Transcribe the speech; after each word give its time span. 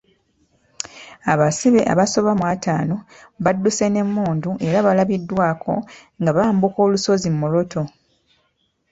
Abasibe 1.33 1.81
abasoba 1.93 2.31
mu 2.39 2.45
attaano 2.53 2.95
badduse 3.43 3.85
n'emmundu 3.89 4.49
era 4.67 4.79
balabiddwako 4.87 5.73
nga 6.21 6.29
bambuka 6.37 6.79
olusozi 6.87 7.27
Moroto. 7.39 7.81